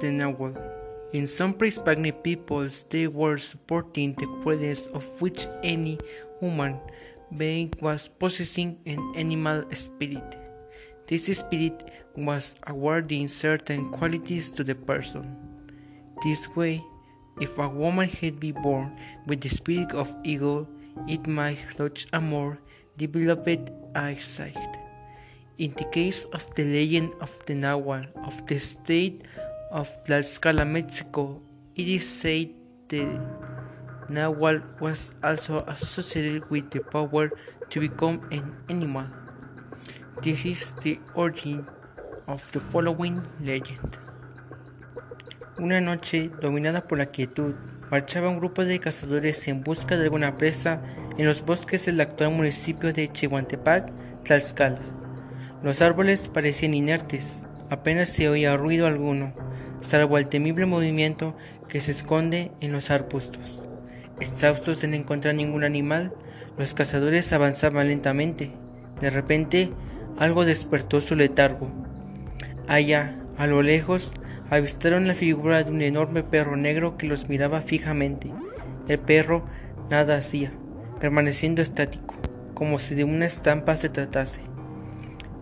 [0.00, 0.56] the Nahual.
[1.12, 5.98] In some pre-Hispanic peoples, they were supporting the presence of which any
[6.40, 6.78] human
[7.36, 10.36] being was possessing an animal spirit.
[11.06, 15.36] This spirit was awarding certain qualities to the person.
[16.22, 16.84] This way,
[17.40, 20.68] if a woman had been born with the spirit of eagle,
[21.06, 22.58] it might lodge a more
[22.96, 24.76] developed eyesight.
[25.58, 29.22] In the case of the legend of the Nahual of the state
[29.70, 31.42] of Tlaxcala, Mexico,
[31.74, 32.50] it is said
[32.88, 33.04] the
[34.08, 37.30] Nahual was also associated with the power
[37.70, 39.06] to become an animal.
[40.22, 41.66] This is the origin
[42.26, 43.98] of the following legend.
[45.58, 47.54] Una noche, dominada por la quietud,
[47.90, 50.82] marchaba un grupo de cazadores en busca de alguna presa
[51.18, 53.92] en los bosques del actual municipio de Chihuantepec,
[54.24, 54.80] Tlaxcala.
[55.62, 59.34] Los árboles parecían inertes, apenas se oía ruido alguno,
[59.80, 61.36] salvo el temible movimiento
[61.68, 63.68] que se esconde en los arbustos.
[64.20, 66.12] Exhaustos de no encontrar ningún animal,
[66.56, 68.50] los cazadores avanzaban lentamente.
[69.00, 69.70] De repente,
[70.18, 71.70] algo despertó su letargo.
[72.66, 74.12] Allá, a lo lejos,
[74.50, 78.32] avistaron la figura de un enorme perro negro que los miraba fijamente.
[78.88, 79.44] El perro
[79.90, 80.52] nada hacía,
[81.00, 82.14] permaneciendo estático,
[82.54, 84.40] como si de una estampa se tratase.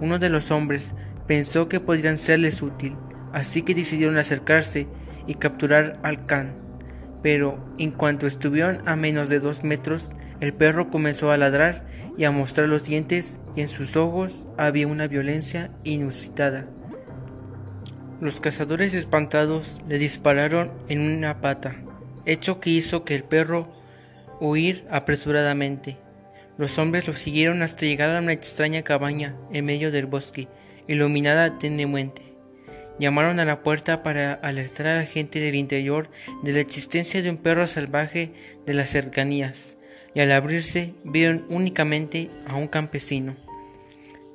[0.00, 0.94] Uno de los hombres
[1.26, 2.96] pensó que podrían serles útil,
[3.32, 4.88] así que decidieron acercarse
[5.26, 6.54] y capturar al can.
[7.22, 12.24] Pero en cuanto estuvieron a menos de dos metros, el perro comenzó a ladrar y
[12.24, 16.66] a mostrar los dientes y en sus ojos había una violencia inusitada.
[18.20, 21.76] Los cazadores espantados le dispararon en una pata,
[22.26, 23.72] hecho que hizo que el perro
[24.40, 25.98] huir apresuradamente.
[26.56, 30.48] Los hombres lo siguieron hasta llegar a una extraña cabaña en medio del bosque,
[30.88, 32.27] iluminada tenuemente.
[32.98, 36.10] Llamaron a la puerta para alertar a la gente del interior
[36.42, 38.32] de la existencia de un perro salvaje
[38.66, 39.76] de las cercanías,
[40.14, 43.36] y al abrirse vieron únicamente a un campesino.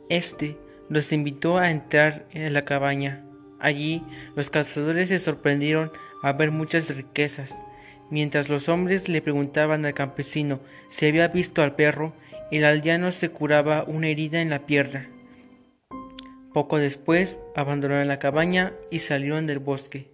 [0.09, 0.57] Este
[0.89, 3.25] los invitó a entrar en la cabaña.
[3.59, 4.03] Allí
[4.35, 5.91] los cazadores se sorprendieron
[6.21, 7.63] a ver muchas riquezas,
[8.13, 10.59] Mientras los hombres le preguntaban al campesino
[10.91, 12.13] si había visto al perro,
[12.51, 15.09] el aldeano se curaba una herida en la pierna.
[16.53, 20.11] Poco después abandonaron la cabaña y salieron del bosque.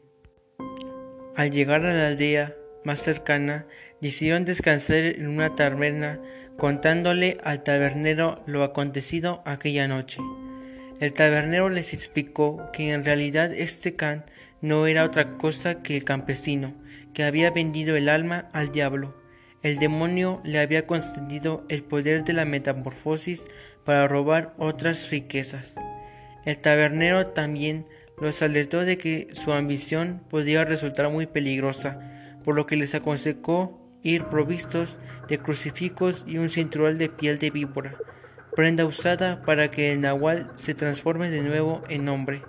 [1.36, 2.56] Al llegar a la aldea
[2.86, 3.68] más cercana,
[4.02, 6.22] decidieron descansar en una taberna
[6.58, 10.22] contándole al tabernero lo acontecido aquella noche.
[11.00, 14.26] El tabernero les explicó que en realidad este can
[14.62, 16.74] no era otra cosa que el campesino,
[17.14, 19.16] que había vendido el alma al diablo.
[19.62, 23.48] El demonio le había concedido el poder de la metamorfosis
[23.86, 25.78] para robar otras riquezas.
[26.50, 27.86] El tabernero también
[28.20, 32.00] los alertó de que su ambición podía resultar muy peligrosa,
[32.44, 37.52] por lo que les aconsejó ir provistos de crucifijos y un cinturón de piel de
[37.52, 37.94] víbora,
[38.56, 42.42] prenda usada para que el nahual se transforme de nuevo en hombre.